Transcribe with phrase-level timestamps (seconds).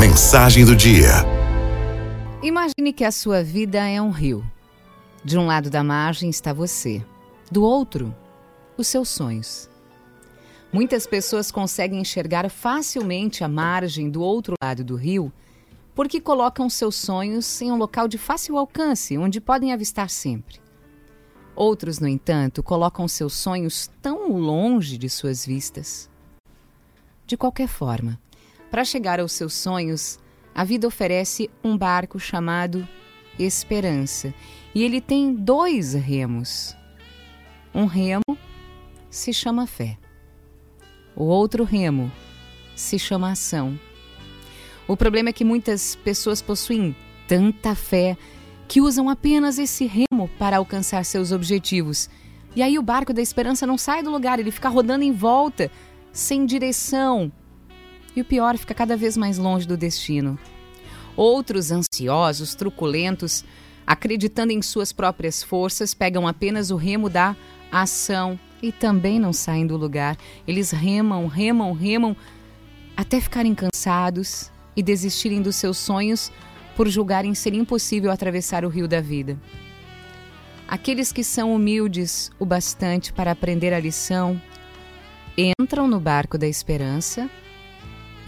[0.00, 1.10] Mensagem do dia.
[2.42, 4.42] Imagine que a sua vida é um rio.
[5.22, 7.04] De um lado da margem está você,
[7.52, 8.16] do outro,
[8.78, 9.68] os seus sonhos.
[10.72, 15.30] Muitas pessoas conseguem enxergar facilmente a margem do outro lado do rio
[15.94, 20.62] porque colocam seus sonhos em um local de fácil alcance, onde podem avistar sempre.
[21.54, 26.08] Outros, no entanto, colocam seus sonhos tão longe de suas vistas.
[27.26, 28.18] De qualquer forma,
[28.70, 30.18] para chegar aos seus sonhos,
[30.54, 32.86] a vida oferece um barco chamado
[33.38, 34.34] Esperança,
[34.74, 36.76] e ele tem dois remos.
[37.74, 38.36] Um remo
[39.08, 39.96] se chama fé.
[41.16, 42.10] O outro remo
[42.76, 43.78] se chama ação.
[44.86, 46.94] O problema é que muitas pessoas possuem
[47.26, 48.16] tanta fé
[48.66, 52.10] que usam apenas esse remo para alcançar seus objetivos.
[52.54, 55.70] E aí o barco da esperança não sai do lugar, ele fica rodando em volta,
[56.12, 57.32] sem direção.
[58.14, 60.38] E o pior, fica cada vez mais longe do destino.
[61.16, 63.44] Outros ansiosos, truculentos,
[63.86, 67.36] acreditando em suas próprias forças, pegam apenas o remo da
[67.70, 70.16] ação e também não saem do lugar.
[70.46, 72.16] Eles remam, remam, remam
[72.96, 76.30] até ficarem cansados e desistirem dos seus sonhos
[76.76, 79.38] por julgarem ser impossível atravessar o rio da vida.
[80.68, 84.40] Aqueles que são humildes o bastante para aprender a lição
[85.36, 87.28] entram no barco da esperança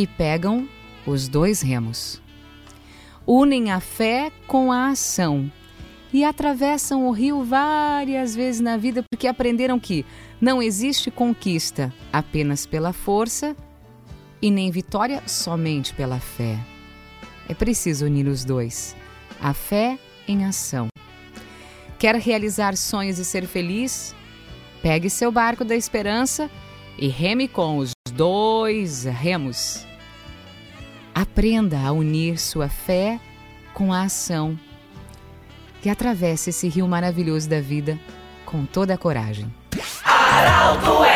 [0.00, 0.66] e pegam
[1.06, 2.22] os dois remos.
[3.26, 5.52] Unem a fé com a ação
[6.10, 10.06] e atravessam o rio várias vezes na vida porque aprenderam que
[10.40, 13.54] não existe conquista apenas pela força
[14.40, 16.58] e nem vitória somente pela fé.
[17.46, 18.96] É preciso unir os dois,
[19.38, 20.88] a fé em ação.
[21.98, 24.14] Quer realizar sonhos e ser feliz?
[24.82, 26.50] Pegue seu barco da esperança
[26.96, 29.89] e reme com os dois remos.
[31.20, 33.20] Aprenda a unir sua fé
[33.74, 34.58] com a ação
[35.84, 37.98] e atravesse esse rio maravilhoso da vida
[38.46, 39.52] com toda a coragem.
[40.02, 41.09] Araldo FM